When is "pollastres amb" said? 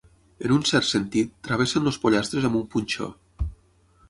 2.07-2.61